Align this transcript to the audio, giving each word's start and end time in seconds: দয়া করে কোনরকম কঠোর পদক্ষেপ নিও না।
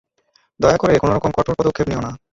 দয়া 0.59 0.77
করে 0.77 0.93
কোনরকম 1.01 1.31
কঠোর 1.33 1.55
পদক্ষেপ 1.59 1.87
নিও 1.89 2.01
না। 2.05 2.11